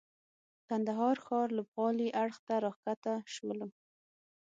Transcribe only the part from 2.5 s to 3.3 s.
راکښته